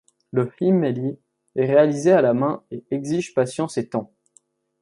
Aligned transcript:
Le 0.31 0.51
Himmeli 0.59 1.19
est 1.55 1.67
réalisé 1.67 2.11
à 2.11 2.23
la 2.23 2.33
main 2.33 2.63
et 2.71 2.83
exige 2.89 3.35
patience 3.35 3.77
et 3.77 3.87
temps. 3.87 4.11